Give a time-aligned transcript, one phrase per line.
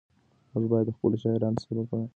[0.53, 2.07] موږ باید د خپلو شاعرانو سبکونه وپېژنو.